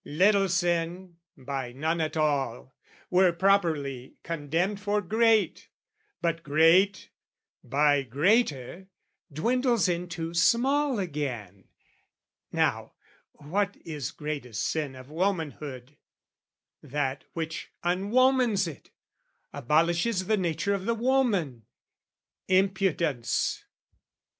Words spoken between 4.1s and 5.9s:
condemned for great: